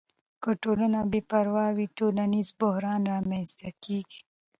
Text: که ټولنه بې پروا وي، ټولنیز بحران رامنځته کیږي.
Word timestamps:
که 0.41 0.51
ټولنه 0.63 0.99
بې 1.11 1.21
پروا 1.29 1.67
وي، 1.75 1.87
ټولنیز 1.97 2.47
بحران 2.59 3.01
رامنځته 3.13 3.69
کیږي. 3.83 4.19